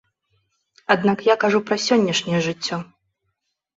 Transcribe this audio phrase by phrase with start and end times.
[0.95, 2.77] Аднак я кажу пра сённяшняе жыццё.